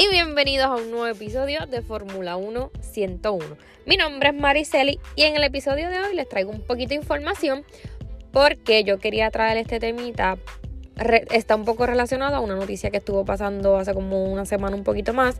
[0.00, 3.56] Y bienvenidos a un nuevo episodio de Fórmula 1 101.
[3.84, 6.94] Mi nombre es Mariceli y en el episodio de hoy les traigo un poquito de
[6.96, 7.64] información
[8.32, 10.38] porque yo quería traer este temita.
[11.30, 14.84] Está un poco relacionado a una noticia que estuvo pasando hace como una semana, un
[14.84, 15.36] poquito más,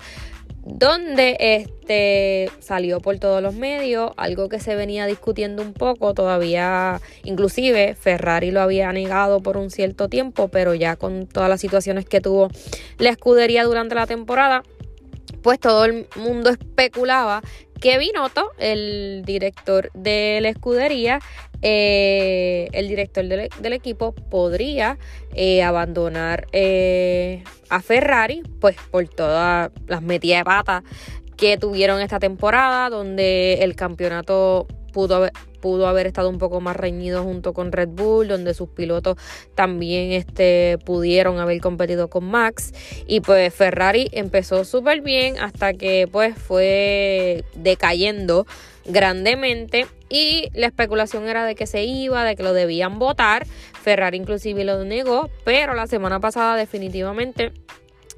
[0.65, 7.01] donde este salió por todos los medios, algo que se venía discutiendo un poco, todavía
[7.25, 12.05] inclusive Ferrari lo había negado por un cierto tiempo, pero ya con todas las situaciones
[12.05, 12.48] que tuvo
[12.98, 14.62] la escudería durante la temporada,
[15.42, 17.42] pues todo el mundo especulaba
[17.81, 21.20] que Binotto, el director de la escudería,
[21.62, 24.98] eh, el director del, equipo podría
[25.34, 30.84] eh, abandonar eh, a Ferrari, pues por todas las metidas de pata
[31.36, 37.53] que tuvieron esta temporada, donde el campeonato pudo haber, estado un poco más reñido junto
[37.53, 39.17] con Red Bull, donde sus pilotos
[39.55, 42.73] también este, pudieron haber competido con Max.
[43.06, 48.47] Y pues Ferrari empezó súper bien hasta que pues fue decayendo
[48.89, 53.47] grandemente y la especulación era de que se iba, de que lo debían votar.
[53.83, 57.53] Ferrari inclusive lo negó, pero la semana pasada definitivamente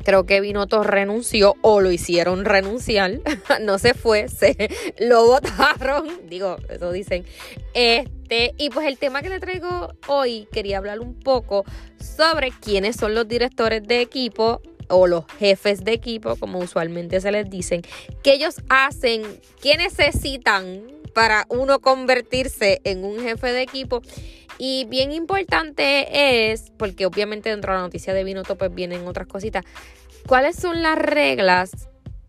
[0.04, 3.20] creo que Binotto renunció o lo hicieron renunciar,
[3.60, 4.56] no se fue, se
[4.98, 7.24] lo votaron, digo, eso dicen.
[7.74, 11.64] Este, y pues el tema que le traigo hoy, quería hablar un poco
[11.98, 17.32] sobre quiénes son los directores de equipo o los jefes de equipo, como usualmente se
[17.32, 17.82] les dicen,
[18.22, 19.22] que ellos hacen,
[19.62, 20.82] qué necesitan
[21.14, 24.02] para uno convertirse en un jefe de equipo.
[24.58, 29.26] Y bien importante es, porque obviamente dentro de la noticia de Vinoto pues vienen otras
[29.26, 29.64] cositas,
[30.26, 31.70] ¿cuáles son las reglas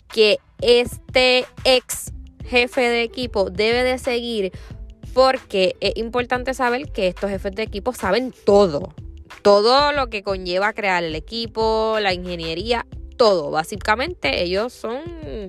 [0.08, 2.14] que este ex
[2.46, 4.52] jefe de equipo debe de seguir?
[5.14, 8.94] Porque es importante saber que estos jefes de equipo saben todo.
[9.42, 12.86] Todo lo que conlleva crear el equipo, la ingeniería,
[13.18, 13.52] todo.
[13.52, 15.02] Básicamente ellos son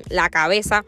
[0.08, 0.84] la cabeza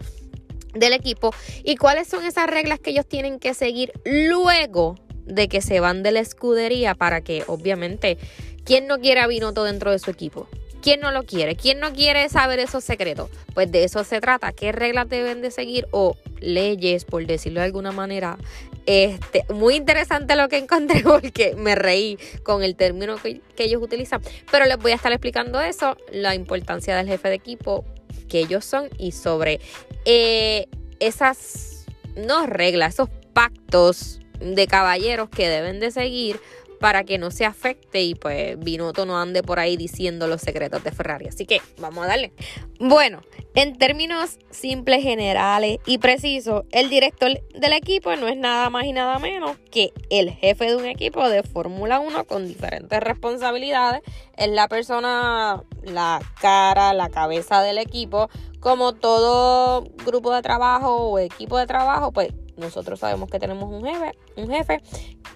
[0.75, 1.32] del equipo
[1.62, 6.03] y cuáles son esas reglas que ellos tienen que seguir luego de que se van
[6.03, 8.19] de la escudería para que obviamente
[8.65, 10.49] ¿quién no quiere a Binotto dentro de su equipo?
[10.84, 11.56] ¿Quién no lo quiere?
[11.56, 13.31] ¿Quién no quiere saber esos secretos?
[13.55, 14.53] Pues de eso se trata.
[14.53, 18.37] ¿Qué reglas deben de seguir o leyes, por decirlo de alguna manera?
[18.84, 24.21] Este, muy interesante lo que encontré porque me reí con el término que, ellos utilizan.
[24.50, 27.87] Pero les voy a estar explicando eso, la importancia del jefe de equipo,
[28.28, 29.61] que ellos son y sobre
[30.05, 30.67] eh,
[31.00, 36.39] esas, no reglas, esos pactos de caballeros que deben de seguir
[36.81, 40.83] para que no se afecte y pues Binotto no ande por ahí diciendo los secretos
[40.85, 41.29] de Ferrari.
[41.29, 42.33] Así que vamos a darle.
[42.79, 43.23] Bueno,
[43.55, 48.93] en términos simples, generales y precisos, el director del equipo no es nada más y
[48.93, 54.03] nada menos que el jefe de un equipo de Fórmula 1 con diferentes responsabilidades.
[54.37, 58.29] Es la persona, la cara, la cabeza del equipo.
[58.61, 63.85] Como todo grupo de trabajo o equipo de trabajo, pues nosotros sabemos que tenemos un
[63.85, 64.81] jefe, un jefe,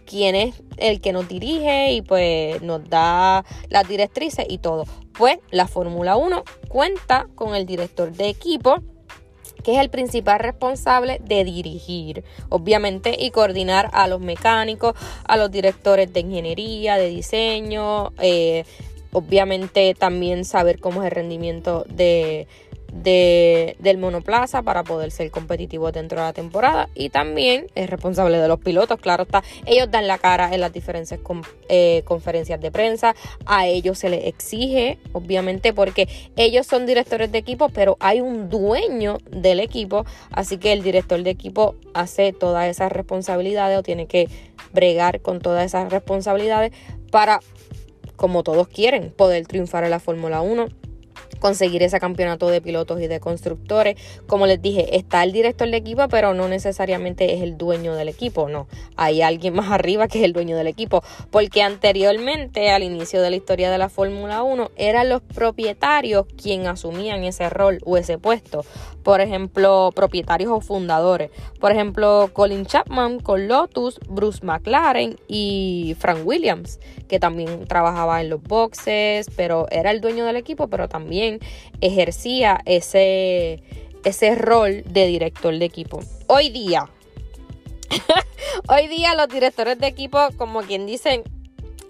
[0.06, 4.84] quien es el que nos dirige y pues nos da las directrices y todo.
[5.12, 8.82] Pues la Fórmula 1 cuenta con el director de equipo
[9.62, 15.50] que es el principal responsable de dirigir, obviamente, y coordinar a los mecánicos, a los
[15.50, 18.64] directores de ingeniería, de diseño, eh,
[19.12, 22.46] obviamente también saber cómo es el rendimiento de
[22.92, 26.88] de, del monoplaza para poder ser competitivo dentro de la temporada.
[26.94, 30.72] Y también es responsable de los pilotos, claro está, ellos dan la cara en las
[30.72, 31.18] diferentes
[31.68, 33.14] eh, conferencias de prensa,
[33.46, 38.48] a ellos se les exige, obviamente porque ellos son directores de equipo, pero hay un
[38.48, 44.06] dueño del equipo, así que el director de equipo hace todas esas responsabilidades o tiene
[44.06, 44.28] que
[44.72, 46.72] bregar con todas esas responsabilidades
[47.10, 47.40] para,
[48.16, 50.68] como todos quieren, poder triunfar en la Fórmula 1
[51.38, 53.96] conseguir ese campeonato de pilotos y de constructores.
[54.26, 58.08] Como les dije, está el director de equipo, pero no necesariamente es el dueño del
[58.08, 58.66] equipo, no.
[58.96, 63.30] Hay alguien más arriba que es el dueño del equipo, porque anteriormente, al inicio de
[63.30, 68.18] la historia de la Fórmula 1, eran los propietarios quien asumían ese rol o ese
[68.18, 68.64] puesto.
[69.02, 71.30] Por ejemplo, propietarios o fundadores.
[71.60, 78.30] Por ejemplo, Colin Chapman con Lotus, Bruce McLaren y Frank Williams, que también trabajaba en
[78.30, 81.27] los boxes, pero era el dueño del equipo, pero también
[81.80, 83.62] ejercía ese,
[84.04, 86.00] ese rol de director de equipo.
[86.26, 86.88] Hoy día,
[88.68, 91.22] hoy día los directores de equipo, como quien dicen,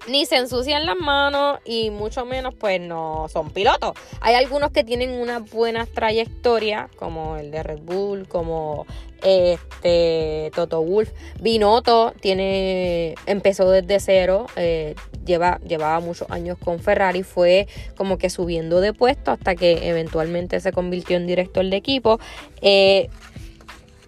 [0.08, 3.92] ni se ensucian las manos y mucho menos pues no son pilotos.
[4.20, 8.86] Hay algunos que tienen una buena trayectoria, como el de Red Bull, como
[9.22, 11.10] este Toto Wolf.
[11.40, 14.94] Binotto tiene, empezó desde cero, eh,
[15.24, 17.66] lleva, llevaba muchos años con Ferrari, fue
[17.96, 22.18] como que subiendo de puesto hasta que eventualmente se convirtió en director de equipo.
[22.60, 23.08] Eh,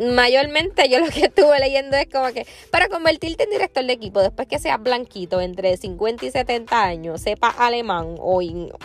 [0.00, 4.20] mayormente yo lo que estuve leyendo es como que para convertirte en director de equipo,
[4.20, 8.40] después que seas blanquito, entre 50 y 70 años, sepa alemán o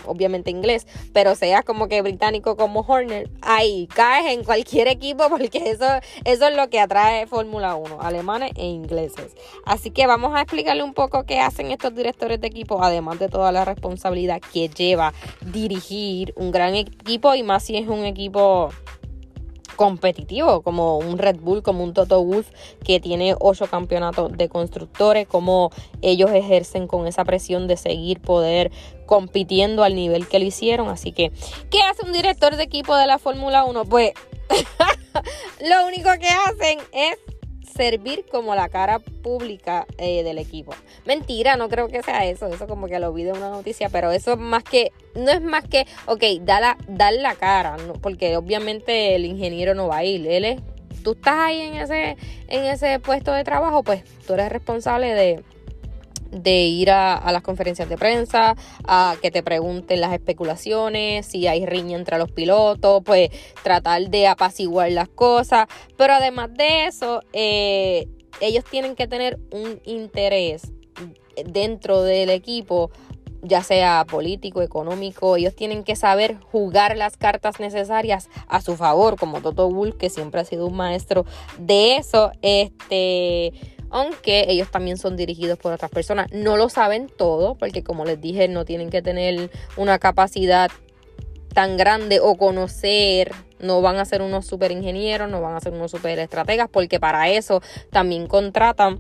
[0.06, 5.70] obviamente inglés, pero seas como que británico como Horner, ahí caes en cualquier equipo porque
[5.70, 5.86] eso,
[6.24, 9.36] eso es lo que atrae Fórmula 1, alemanes e ingleses.
[9.66, 13.30] Así que vamos a explicarle un poco qué hacen estos directores de equipo, además de
[13.30, 18.70] toda la responsabilidad que lleva dirigir un gran equipo y más si es un equipo
[19.76, 22.48] competitivo, como un Red Bull, como un Toto Wolf,
[22.84, 28.72] que tiene ocho campeonatos de constructores, como ellos ejercen con esa presión de seguir poder
[29.06, 30.90] compitiendo al nivel que lo hicieron.
[30.90, 31.32] Así que,
[31.70, 33.86] ¿qué hace un director de equipo de la Fórmula 1?
[33.86, 34.14] Pues
[35.62, 37.18] lo único que hacen es
[37.66, 40.74] servir como la cara pública eh, del equipo.
[41.06, 42.48] Mentira, no creo que sea eso.
[42.48, 45.68] Eso como que lo vi una noticia, pero eso es más que, no es más
[45.68, 50.26] que, ok, da la, dar la cara, porque obviamente el ingeniero no va a ir.
[50.28, 50.62] Él es,
[51.04, 52.18] tú estás ahí en ese,
[52.48, 55.44] en ese puesto de trabajo, pues tú eres responsable de
[56.32, 58.56] de ir a, las conferencias de prensa,
[58.88, 63.30] a que te pregunten las especulaciones, si hay riña entre los pilotos, pues
[63.64, 65.68] tratar de apaciguar las cosas.
[65.98, 68.08] Pero además de eso, eh,
[68.42, 70.72] ellos tienen que tener un interés
[71.46, 72.92] dentro del equipo
[73.48, 79.18] ya sea político, económico, ellos tienen que saber jugar las cartas necesarias a su favor,
[79.18, 81.26] como Toto Wolff, que siempre ha sido un maestro
[81.60, 82.32] de eso.
[82.42, 83.54] Este
[83.96, 86.30] aunque ellos también son dirigidos por otras personas.
[86.34, 90.70] No lo saben todo, porque como les dije, no tienen que tener una capacidad
[91.54, 95.72] tan grande o conocer, no van a ser unos super ingenieros, no van a ser
[95.72, 99.00] unos super estrategas, porque para eso también contratan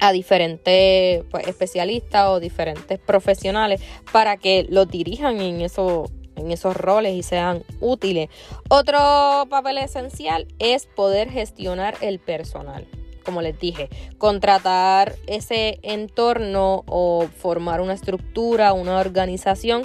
[0.00, 3.80] a diferentes pues, especialistas o diferentes profesionales
[4.10, 8.28] para que los dirijan en eso en esos roles y sean útiles.
[8.68, 12.86] Otro papel esencial es poder gestionar el personal
[13.24, 13.88] como les dije,
[14.18, 19.82] contratar ese entorno o formar una estructura, una organización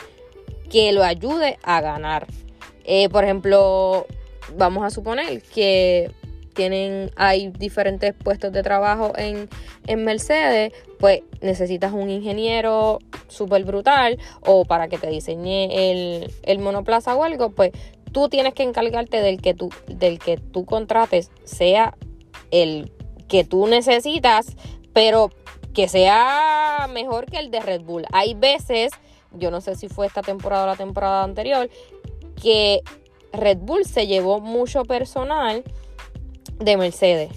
[0.70, 2.28] que lo ayude a ganar.
[2.86, 4.06] Eh, por ejemplo,
[4.58, 6.12] vamos a suponer que
[6.54, 9.50] tienen, hay diferentes puestos de trabajo en,
[10.04, 17.16] Mercedes, pues necesitas un ingeniero súper brutal o para que te diseñe el, el, monoplaza
[17.16, 17.72] o algo, pues
[18.12, 21.96] tú tienes que encargarte del que tú, del que tú contrates sea
[22.52, 22.92] el
[23.34, 24.56] que tú necesitas,
[24.94, 25.32] pero
[25.74, 28.06] que sea mejor que el de Red Bull.
[28.12, 28.92] Hay veces,
[29.32, 31.68] yo no sé si fue esta temporada o la temporada anterior,
[32.40, 32.82] que
[33.32, 35.64] Red Bull se llevó mucho personal
[36.60, 37.32] de Mercedes.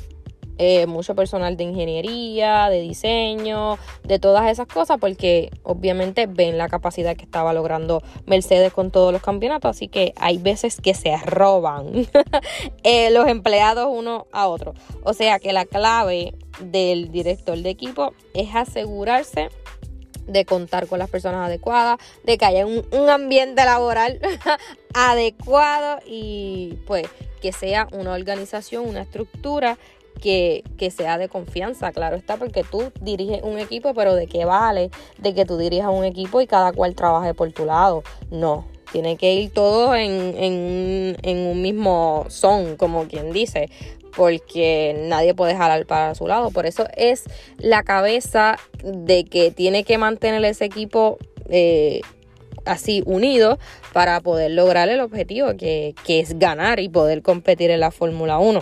[0.58, 6.68] Eh, mucho personal de ingeniería, de diseño, de todas esas cosas, porque obviamente ven la
[6.68, 11.14] capacidad que estaba logrando Mercedes con todos los campeonatos, así que hay veces que se
[11.18, 12.06] roban
[12.84, 14.72] eh, los empleados uno a otro.
[15.02, 19.50] O sea que la clave del director de equipo es asegurarse
[20.26, 24.18] de contar con las personas adecuadas, de que haya un, un ambiente laboral
[24.94, 27.06] adecuado y pues
[27.40, 29.78] que sea una organización, una estructura
[30.20, 34.90] que, sea de confianza, claro está, porque tú diriges un equipo, pero ¿de qué vale
[35.18, 38.02] de que tú dirijas un equipo y cada cual trabaje por tu lado?
[38.30, 43.68] No, tiene que ir todo en, en, en un mismo son, como quien dice,
[44.16, 46.50] porque nadie puede jalar para su lado.
[46.50, 47.24] Por eso es
[47.58, 51.18] la cabeza de que tiene que mantener ese equipo
[51.48, 52.00] eh,
[52.64, 53.58] así unido
[53.92, 58.38] para poder lograr el objetivo que, que es ganar y poder competir en la Fórmula
[58.38, 58.60] 1.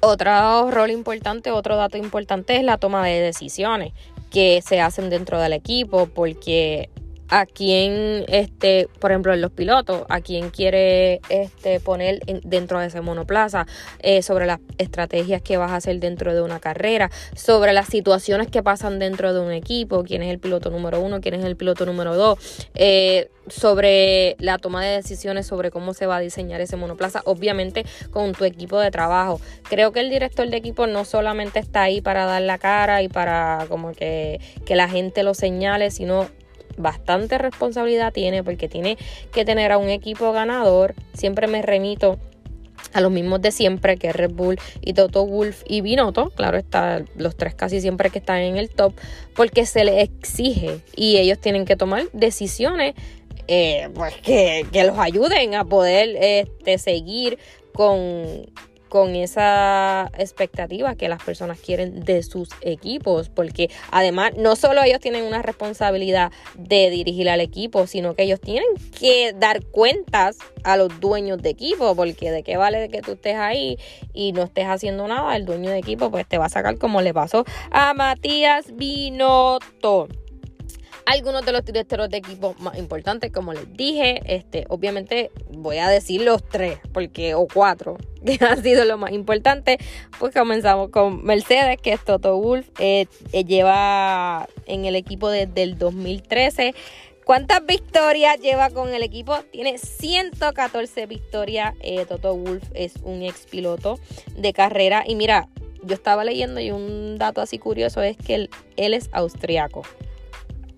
[0.00, 3.92] Otro rol importante, otro dato importante es la toma de decisiones
[4.30, 6.90] que se hacen dentro del equipo, porque
[7.28, 12.86] a quién, este, por ejemplo, en los pilotos, a quién quiere este, poner dentro de
[12.86, 13.66] ese monoplaza,
[14.00, 18.48] eh, sobre las estrategias que vas a hacer dentro de una carrera, sobre las situaciones
[18.48, 21.56] que pasan dentro de un equipo, quién es el piloto número uno, quién es el
[21.56, 22.38] piloto número dos,
[22.74, 27.84] eh, sobre la toma de decisiones sobre cómo se va a diseñar ese monoplaza, obviamente
[28.10, 29.40] con tu equipo de trabajo.
[29.68, 33.08] Creo que el director de equipo no solamente está ahí para dar la cara y
[33.08, 36.28] para como que, que la gente lo señale, sino
[36.76, 38.96] bastante responsabilidad tiene porque tiene
[39.32, 40.94] que tener a un equipo ganador.
[41.14, 42.18] Siempre me remito
[42.92, 47.04] a los mismos de siempre, que Red Bull y Toto Wolf y Binotto, claro está,
[47.16, 48.94] los tres casi siempre que están en el top,
[49.34, 52.94] porque se les exige y ellos tienen que tomar decisiones
[53.48, 57.38] eh, pues que, que, los ayuden a poder este, seguir
[57.72, 58.46] con
[58.96, 65.00] con esa expectativa que las personas quieren de sus equipos, porque además no solo ellos
[65.00, 68.64] tienen una responsabilidad de dirigir al equipo, sino que ellos tienen
[68.98, 73.36] que dar cuentas a los dueños de equipo, porque de qué vale que tú estés
[73.36, 73.76] ahí
[74.14, 77.02] y no estés haciendo nada, el dueño de equipo pues te va a sacar como
[77.02, 80.08] le pasó a Matías Binotto
[81.06, 84.20] algunos de los directores de equipo más importantes, como les dije.
[84.26, 89.12] Este, obviamente voy a decir los tres, porque, o cuatro, que han sido lo más
[89.12, 89.78] importante.
[90.18, 92.68] Pues comenzamos con Mercedes, que es Toto Wolf.
[92.78, 96.74] Eh, eh, lleva en el equipo desde el 2013.
[97.24, 99.36] ¿Cuántas victorias lleva con el equipo?
[99.50, 101.74] Tiene 114 victorias.
[101.80, 103.98] Eh, Toto Wolf es un ex piloto
[104.36, 105.02] de carrera.
[105.06, 105.48] Y mira,
[105.82, 109.82] yo estaba leyendo y un dato así curioso es que él es austriaco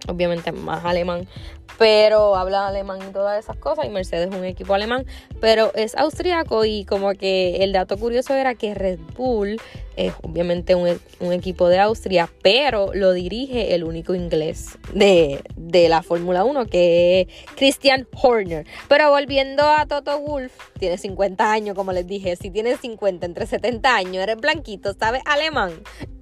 [0.09, 1.29] obviamente más alemán,
[1.77, 3.85] pero habla alemán y todas esas cosas.
[3.85, 5.07] Y Mercedes es un equipo alemán,
[5.41, 6.65] pero es austríaco.
[6.65, 9.61] Y como que el dato curioso era que Red Bull
[9.97, 10.89] es obviamente un,
[11.33, 17.23] equipo de Austria, pero lo dirige el único inglés de, de la Fórmula 1, que
[17.23, 18.65] es Christian Horner.
[18.89, 22.37] Pero volviendo a Toto Wolf, tiene 50 años, como les dije.
[22.37, 25.73] Si tienes 50 entre 70 años, eres blanquito, sabes alemán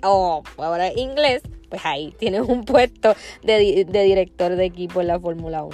[0.03, 5.36] o ahora inglés pues ahí tienes un puesto de, director de equipo en la Fórmula
[5.45, 5.71] 1.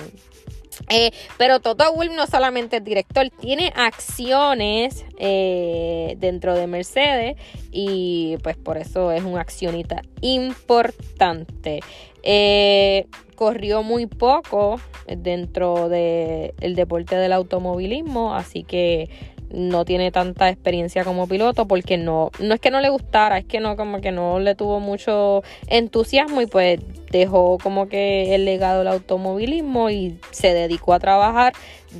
[0.88, 7.36] Eh, pero Toto Wolff no solamente es director, tiene acciones eh, dentro de Mercedes
[7.70, 11.80] y pues por eso es un accionista importante.
[12.22, 19.10] Eh, corrió muy poco dentro del deporte del automovilismo, así que
[19.52, 23.44] no tiene tanta experiencia como piloto porque no, no es que no le gustara, es
[23.44, 26.80] que no, como que no le tuvo mucho entusiasmo y pues
[27.10, 31.52] dejó como que el legado del automovilismo y se dedicó a trabajar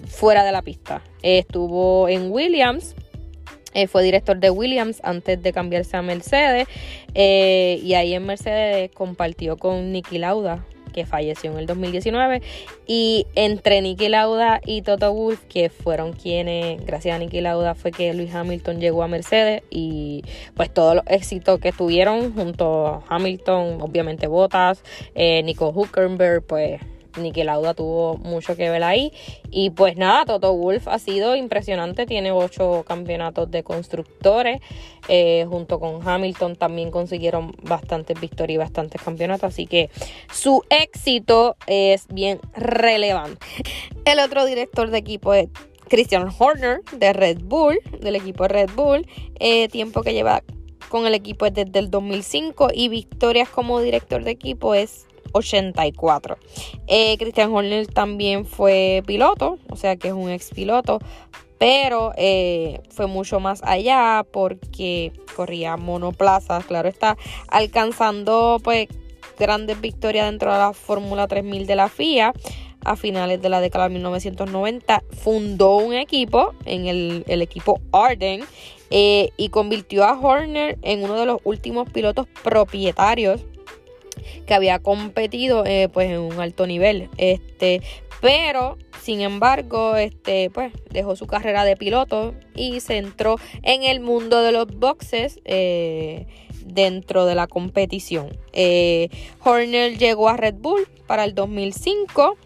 [0.07, 1.03] fuera de la pista.
[1.23, 2.95] Estuvo en Williams,
[3.75, 6.67] eh, fue director de Williams antes de cambiarse a Mercedes
[7.15, 12.43] eh, y ahí en Mercedes compartió con Nicky Lauda que falleció en el 2019,
[12.87, 17.91] y entre Nicky Lauda y Toto Wolff, que fueron quienes, gracias a Nicky Lauda, fue
[17.91, 20.23] que Luis Hamilton llegó a Mercedes y
[20.55, 24.83] pues todos los éxitos que tuvieron junto a Hamilton, obviamente Bottas,
[25.15, 26.81] eh, Nico Huckenberg, pues
[27.17, 29.13] Niki Lauda tuvo mucho que ver ahí.
[29.51, 34.61] Y pues nada, Toto Wolf ha sido impresionante, tiene ocho campeonatos de constructores.
[35.09, 39.53] Eh, junto con Hamilton también consiguieron bastantes victorias y bastantes campeonatos.
[39.53, 39.91] Así que
[40.33, 43.45] su éxito es bien relevante.
[44.05, 45.49] El otro director de equipo es
[45.89, 49.07] Christian Horner de Red Bull, del equipo Red Bull.
[49.39, 50.43] Eh, tiempo que lleva
[50.89, 56.39] con el equipo es desde el 2005 y victorias como director de equipo es 84.
[56.87, 60.99] Eh, Christian Horner también fue piloto, o sea que es un ex piloto,
[61.59, 67.17] pero eh, fue mucho más allá porque corría monoplazas, claro está,
[67.49, 68.89] alcanzando pues
[69.39, 72.33] grandes victorias dentro de la Fórmula 3000 de la FIA.
[72.85, 78.43] A finales de la década de 1990 fundó un equipo, en el, equipo Arden,
[78.91, 83.45] eh, y convirtió a Horner en uno de los últimos pilotos propietarios
[84.47, 87.09] que había competido eh, pues en un alto nivel.
[87.17, 87.83] Este,
[88.21, 94.01] pero sin embargo, este, pues dejó su carrera de piloto y se entró en el
[94.01, 96.27] mundo de los boxes eh,
[96.65, 98.37] dentro de la competición.
[98.53, 99.09] Eh,
[99.43, 102.37] Horner llegó a Red Bull para el 2005.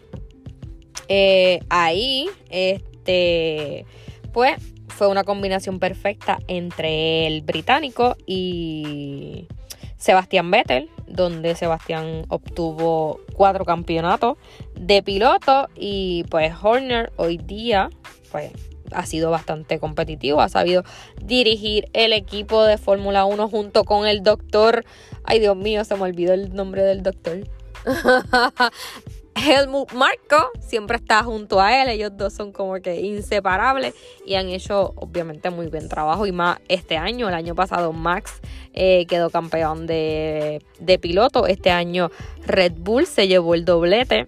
[1.69, 3.85] ahí, este,
[4.33, 4.57] pues
[4.97, 9.47] fue una combinación perfecta entre el británico y
[9.97, 14.37] Sebastián Vettel, donde Sebastián obtuvo cuatro campeonatos
[14.75, 17.89] de piloto y pues Horner hoy día
[18.31, 18.51] pues
[18.91, 20.83] ha sido bastante competitivo, ha sabido
[21.21, 24.85] dirigir el equipo de Fórmula 1 junto con el doctor,
[25.23, 27.47] ay Dios mío, se me olvidó el nombre del doctor.
[29.37, 33.93] Helmut Marco siempre está junto a él, ellos dos son como que inseparables
[34.25, 38.41] y han hecho obviamente muy buen trabajo y más este año, el año pasado Max
[38.73, 42.09] eh, quedó campeón de, de piloto, este año
[42.45, 44.27] Red Bull se llevó el doblete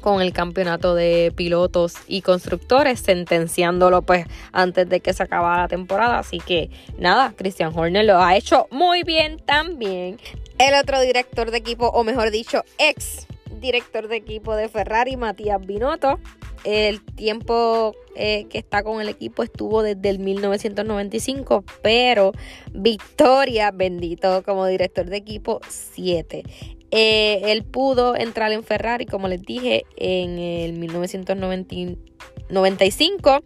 [0.00, 5.68] con el campeonato de pilotos y constructores, sentenciándolo pues antes de que se acabara la
[5.68, 6.20] temporada.
[6.20, 10.20] Así que nada, Christian Horner lo ha hecho muy bien también.
[10.58, 13.26] El otro director de equipo, o mejor dicho, ex
[13.60, 16.18] director de equipo de Ferrari, Matías Binotto.
[16.64, 22.32] El tiempo eh, que está con el equipo estuvo desde el 1995, pero
[22.72, 26.42] victoria, bendito, como director de equipo, 7.
[26.90, 33.42] Eh, él pudo entrar en Ferrari, como les dije, en el 1995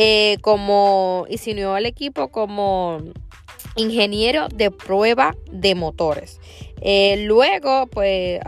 [0.00, 2.98] eh, como, y se unió al equipo como
[3.74, 6.38] ingeniero de prueba de motores.
[6.80, 8.40] Eh, luego, pues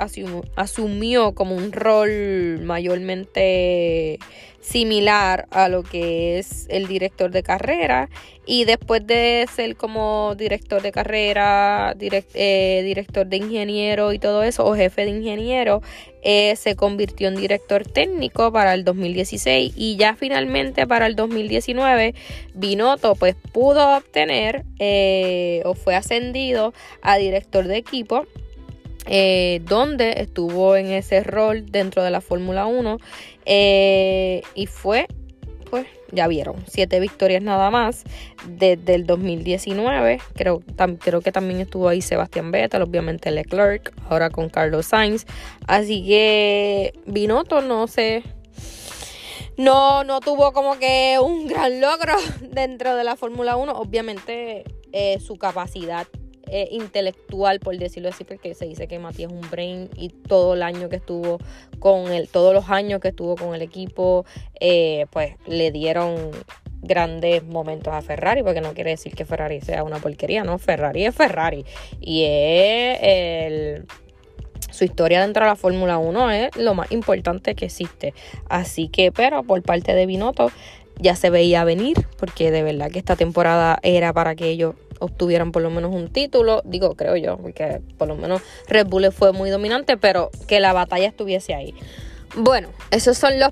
[0.57, 4.19] asumió como un rol mayormente
[4.61, 8.09] similar a lo que es el director de carrera.
[8.47, 14.67] Y después de ser como director de carrera, eh, director de ingeniero y todo eso,
[14.67, 15.83] o jefe de ingeniero,
[16.23, 22.15] eh, se convirtió en director técnico para el 2016 y ya finalmente para el 2019
[22.53, 28.27] Binotto pues pudo obtener eh, o fue ascendido a director de equipo
[29.05, 32.99] donde estuvo en ese rol dentro de la Fórmula 1
[33.47, 35.07] y fue
[35.71, 38.03] pues ya vieron, siete victorias nada más
[38.47, 40.21] desde el 2019.
[40.35, 40.63] Creo,
[40.99, 45.27] creo que también estuvo ahí Sebastián Vettel, obviamente Leclerc, ahora con Carlos Sainz.
[45.67, 48.25] Así que Binotto no sé.
[49.57, 52.15] No, no tuvo como que un gran logro
[52.51, 53.73] dentro de la Fórmula 1.
[53.73, 56.07] Obviamente eh, su capacidad
[56.51, 60.55] eh, intelectual, por decirlo así, porque se dice que Matías es un brain y todo
[60.55, 61.39] el año que estuvo
[61.79, 64.25] con él, todos los años que estuvo con el equipo,
[64.59, 66.31] eh, pues le dieron
[66.83, 71.05] grandes momentos a Ferrari, porque no quiere decir que Ferrari sea una porquería, no, Ferrari
[71.07, 71.65] es Ferrari
[72.01, 73.87] y es el
[74.71, 78.15] su historia dentro de la Fórmula 1 es lo más importante que existe.
[78.49, 80.51] Así que, pero por parte de Binotto
[80.99, 85.51] ya se veía venir, porque de verdad que esta temporada era para que ellos obtuvieran
[85.51, 89.33] por lo menos un título, digo, creo yo, porque por lo menos Red Bull fue
[89.33, 91.75] muy dominante, pero que la batalla estuviese ahí.
[92.37, 93.51] Bueno, esos son los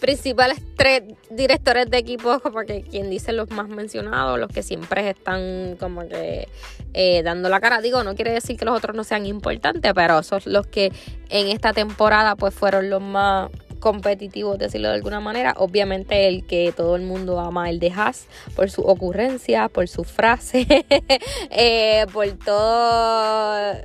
[0.00, 5.08] principales tres directores de equipo, como que quien dice los más mencionados, los que siempre
[5.10, 6.48] están como que
[6.94, 7.80] eh, dando la cara.
[7.80, 10.92] Digo, no quiere decir que los otros no sean importantes, pero son los que
[11.28, 13.50] en esta temporada pues fueron los más
[13.86, 15.54] competitivo, decirlo de alguna manera.
[15.58, 20.02] Obviamente el que todo el mundo ama, el de Haas, por su ocurrencia, por su
[20.02, 20.66] frase,
[21.50, 23.76] eh, por todo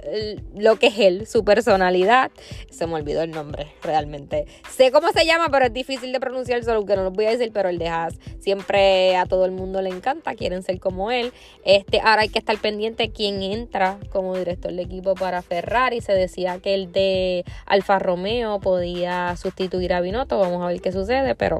[0.55, 2.31] lo que es él, su personalidad.
[2.71, 4.47] Se me olvidó el nombre, realmente.
[4.71, 7.29] Sé cómo se llama, pero es difícil de pronunciar, solo que no lo voy a
[7.29, 11.11] decir, pero el de Haas siempre a todo el mundo le encanta, quieren ser como
[11.11, 11.31] él.
[11.63, 16.01] Este, ahora hay que estar pendiente quién entra como director de equipo para Ferrari.
[16.01, 21.59] Se decía que el de Alfa Romeo podía sustituir vamos a ver qué sucede, pero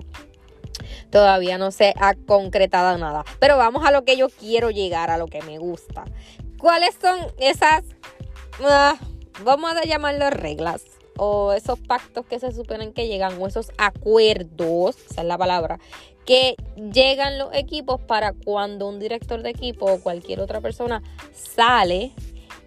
[1.10, 3.24] todavía no se ha concretado nada.
[3.40, 6.06] Pero vamos a lo que yo quiero llegar, a lo que me gusta.
[6.58, 7.84] ¿Cuáles son esas,
[8.60, 10.84] uh, vamos a llamarlo reglas?
[11.18, 15.80] O esos pactos que se suponen que llegan, o esos acuerdos, esa es la palabra,
[16.26, 16.56] que
[16.94, 22.12] llegan los equipos para cuando un director de equipo o cualquier otra persona sale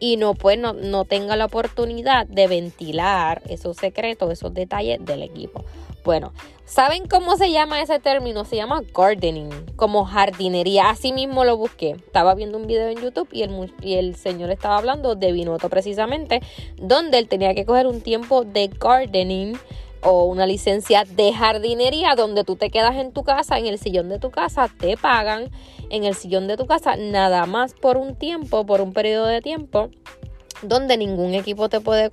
[0.04, 5.22] y no, pues, no, no tenga la oportunidad de ventilar esos secretos, esos detalles del
[5.22, 5.64] equipo.
[6.04, 6.34] Bueno,
[6.66, 8.44] ¿saben cómo se llama ese término?
[8.44, 10.90] Se llama gardening, como jardinería.
[10.90, 11.92] Así mismo lo busqué.
[11.92, 15.70] Estaba viendo un video en YouTube y el, y el señor estaba hablando de Vinoto
[15.70, 16.42] precisamente,
[16.76, 19.56] donde él tenía que coger un tiempo de gardening
[20.04, 24.08] o una licencia de jardinería donde tú te quedas en tu casa, en el sillón
[24.08, 25.50] de tu casa, te pagan.
[25.90, 29.40] En el sillón de tu casa nada más por un tiempo, por un periodo de
[29.40, 29.90] tiempo,
[30.62, 32.10] donde ningún equipo te puede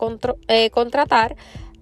[0.47, 1.35] eh, contratar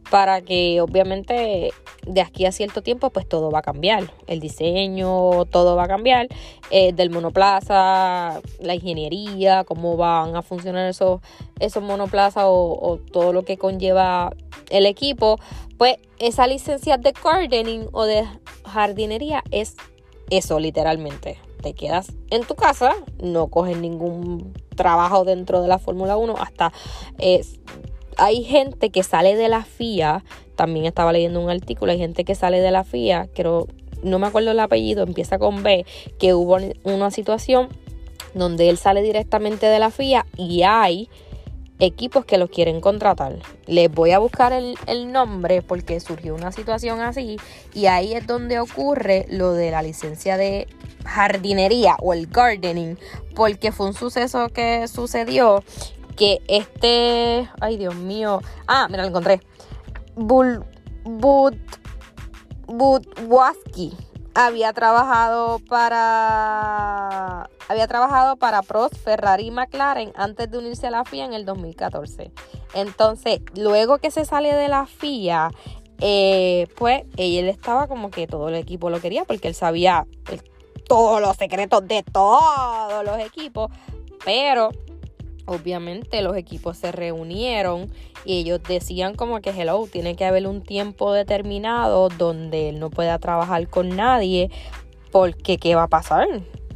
[0.09, 1.71] para que obviamente
[2.07, 5.87] de aquí a cierto tiempo pues todo va a cambiar, el diseño, todo va a
[5.87, 6.27] cambiar,
[6.71, 11.21] eh, del monoplaza, la ingeniería, cómo van a funcionar esos,
[11.59, 14.31] esos monoplazas o, o, todo lo que conlleva
[14.69, 15.39] el equipo,
[15.79, 18.27] pues esa licencia de gardening o de
[18.65, 19.77] jardinería es
[20.29, 21.39] eso literalmente.
[21.63, 26.71] Te quedas en tu casa, no coges ningún trabajo dentro de la Fórmula 1 hasta...
[27.17, 27.41] Eh,
[28.17, 30.25] hay gente que sale de la FIA,
[30.57, 33.67] también estaba leyendo un artículo, hay gente que sale de la FIA, creo,
[34.03, 35.85] no me acuerdo el apellido, empieza con B,
[36.19, 37.69] que hubo una situación
[38.33, 41.07] donde él sale directamente de la FIA y hay
[41.79, 43.39] equipos que los quieren contratar.
[43.65, 47.37] Les voy a buscar el, el, nombre porque surgió una situación así
[47.73, 50.67] y ahí es donde ocurre lo de la licencia de
[51.05, 52.97] jardinería o el gardening
[53.35, 55.63] porque fue un suceso que sucedió
[56.17, 59.41] que este, ay Dios mío, ah, mira, lo encontré.
[60.15, 60.65] Bul,
[61.05, 61.55] Bud,
[62.67, 63.93] Budwaski
[64.33, 71.05] había trabajado para había trabajado para Prost, Ferrari y McLaren antes de unirse a la
[71.05, 72.31] FIA en el 2014.
[72.73, 75.51] Entonces, luego que se sale de la FIA,
[76.01, 80.07] eh, pues él estaba como que todo el equipo lo quería porque él sabía
[80.87, 83.69] todos los secretos de todos los equipos,
[84.25, 84.71] pero
[85.49, 87.91] obviamente los equipos se reunieron
[88.23, 92.89] y ellos decían como que hello, tiene que haber un tiempo determinado donde él no
[92.89, 94.51] pueda trabajar con nadie
[95.11, 96.27] porque ¿qué va a pasar?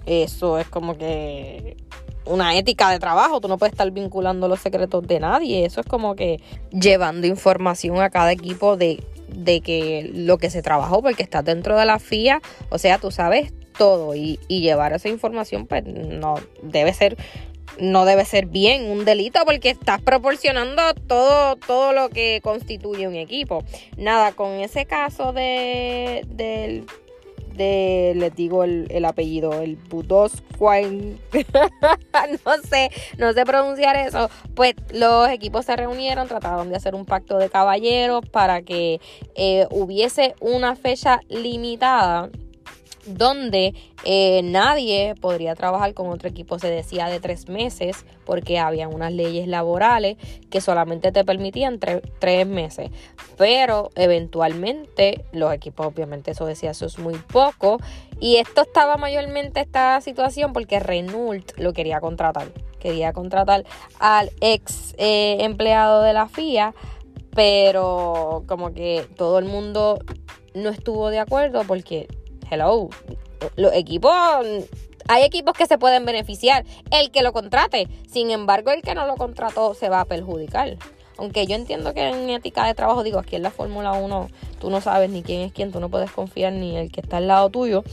[0.05, 1.77] Eso es como que
[2.25, 5.87] una ética de trabajo, tú no puedes estar vinculando los secretos de nadie, eso es
[5.87, 11.21] como que llevando información a cada equipo de, de que lo que se trabajó porque
[11.21, 15.67] estás dentro de la FIA, o sea, tú sabes todo y, y llevar esa información
[15.67, 17.17] pues no debe ser
[17.79, 23.15] no debe ser bien un delito porque estás proporcionando todo, todo lo que constituye un
[23.15, 23.63] equipo.
[23.97, 26.83] Nada, con ese caso de, de,
[27.55, 30.43] de les digo el, apellido, el Budos
[32.45, 34.29] no sé, no sé pronunciar eso.
[34.55, 39.01] Pues los equipos se reunieron, trataron de hacer un pacto de caballeros para que
[39.35, 42.29] eh, hubiese una fecha limitada
[43.05, 43.73] donde
[44.05, 49.11] eh, nadie podría trabajar con otro equipo, se decía de tres meses, porque había unas
[49.11, 50.17] leyes laborales
[50.49, 52.91] que solamente te permitían tres meses.
[53.37, 57.79] Pero eventualmente los equipos, obviamente eso decía, eso es muy poco.
[58.19, 62.51] Y esto estaba mayormente esta situación porque Renault lo quería contratar.
[62.79, 63.63] Quería contratar
[63.99, 66.73] al ex eh, empleado de la FIA,
[67.33, 69.99] pero como que todo el mundo
[70.53, 72.07] no estuvo de acuerdo porque
[72.53, 72.89] hello,
[73.55, 74.11] los equipos,
[75.07, 79.05] hay equipos que se pueden beneficiar, el que lo contrate, sin embargo el que no
[79.05, 80.77] lo contrató se va a perjudicar.
[81.17, 84.69] Aunque yo entiendo que en ética de trabajo, digo, aquí en la Fórmula 1 tú
[84.69, 87.27] no sabes ni quién es quién, tú no puedes confiar ni el que está al
[87.27, 87.83] lado tuyo.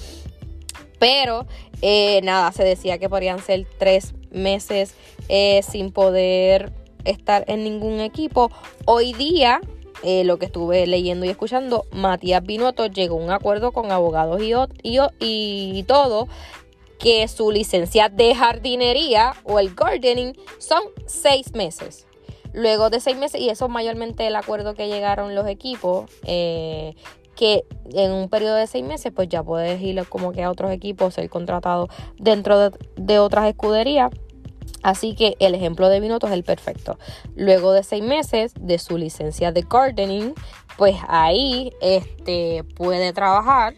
[0.98, 1.46] Pero
[1.82, 4.94] eh, nada, se decía que podrían ser tres meses
[5.28, 6.72] eh, sin poder
[7.04, 8.50] estar en ningún equipo.
[8.86, 9.60] Hoy día
[10.02, 14.40] eh, lo que estuve leyendo y escuchando, Matías Binotto llegó a un acuerdo con abogados
[14.42, 16.28] y, y, y todo
[16.98, 22.06] que su licencia de jardinería o el gardening son seis meses.
[22.52, 26.94] Luego de seis meses, y eso es mayormente el acuerdo que llegaron los equipos, eh,
[27.36, 30.72] que en un periodo de seis meses, pues ya puedes ir como que a otros
[30.72, 34.10] equipos, ser contratado dentro de, de otras escuderías
[34.82, 36.98] Así que el ejemplo de Binotto es el perfecto.
[37.36, 40.34] Luego de seis meses de su licencia de gardening,
[40.76, 43.74] pues ahí este, puede trabajar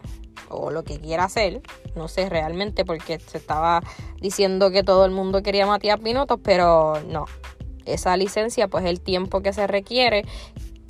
[0.49, 1.61] o lo que quiera hacer.
[1.97, 3.83] No sé realmente porque se estaba
[4.21, 7.27] diciendo que todo el mundo quería Matías Binotto, pero no.
[7.85, 10.25] Esa licencia, pues el tiempo que se requiere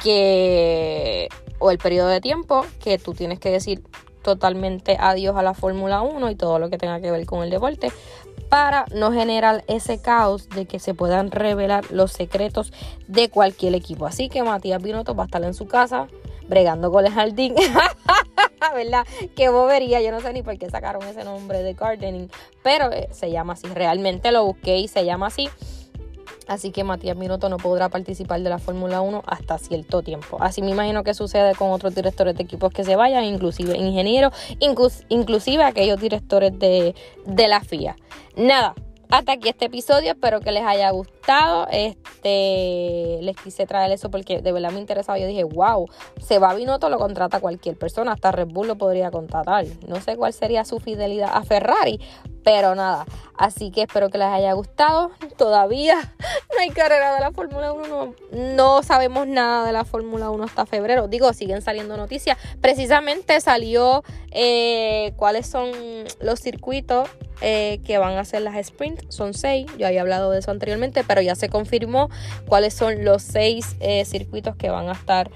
[0.02, 3.82] que o el periodo de tiempo que tú tienes que decir
[4.22, 7.50] totalmente adiós a la Fórmula 1 y todo lo que tenga que ver con el
[7.50, 7.92] deporte
[8.52, 12.70] para no generar ese caos de que se puedan revelar los secretos
[13.08, 14.04] de cualquier equipo.
[14.04, 16.06] Así que Matías Binotto va a estar en su casa
[16.48, 17.54] bregando con el jardín.
[18.74, 19.06] ¿Verdad?
[19.34, 20.02] Qué bobería.
[20.02, 22.28] Yo no sé ni por qué sacaron ese nombre de gardening,
[22.62, 23.68] pero eh, se llama así.
[23.68, 25.48] Realmente lo busqué y se llama así.
[26.48, 30.38] Así que Matías Minuto no podrá participar de la Fórmula 1 hasta cierto tiempo.
[30.40, 34.32] Así me imagino que sucede con otros directores de equipos que se vayan, inclusive ingenieros,
[35.08, 36.94] inclusive aquellos directores de,
[37.26, 37.96] de la FIA.
[38.36, 38.74] Nada,
[39.12, 40.12] hasta aquí este episodio.
[40.12, 41.66] Espero que les haya gustado.
[41.70, 45.18] Este, les quise traer eso porque de verdad me interesaba.
[45.18, 45.86] Yo dije, wow,
[46.18, 48.12] se va Binotto, lo contrata cualquier persona.
[48.12, 49.66] Hasta Red Bull lo podría contratar.
[49.86, 52.00] No sé cuál sería su fidelidad a Ferrari,
[52.44, 53.06] pero nada.
[53.36, 55.10] Así que espero que les haya gustado.
[55.36, 55.96] Todavía
[56.54, 58.14] no hay carrera de la Fórmula 1.
[58.54, 61.08] No, sabemos nada de la Fórmula 1 hasta febrero.
[61.08, 62.38] Digo, siguen saliendo noticias.
[62.60, 65.70] Precisamente salió eh, cuáles son
[66.20, 67.08] los circuitos
[67.40, 69.00] eh, que van a ser las sprint.
[69.08, 69.66] Son seis.
[69.78, 72.10] Yo había hablado de eso anteriormente, pero ya se confirmó
[72.46, 75.30] cuáles son los seis eh, circuitos que van a estar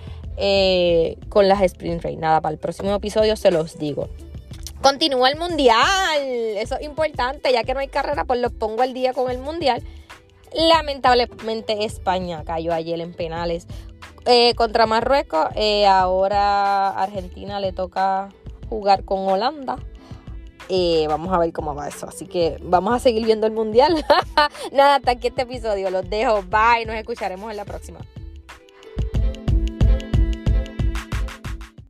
[1.30, 2.16] con las sprint race.
[2.18, 4.10] Nada, para el próximo episodio se los digo.
[4.82, 6.18] Continúa el mundial.
[6.56, 7.52] Eso es importante.
[7.52, 9.82] Ya que no hay carrera, pues lo pongo al día con el mundial.
[10.52, 13.66] Lamentablemente España cayó ayer en penales
[14.24, 15.48] eh, contra Marruecos.
[15.54, 18.30] Eh, ahora Argentina le toca
[18.68, 19.76] jugar con Holanda.
[20.68, 22.08] Eh, vamos a ver cómo va eso.
[22.08, 24.04] Así que vamos a seguir viendo el mundial.
[24.72, 25.90] Nada, hasta aquí este episodio.
[25.90, 26.42] Los dejo.
[26.42, 26.86] Bye.
[26.86, 28.00] Nos escucharemos en la próxima.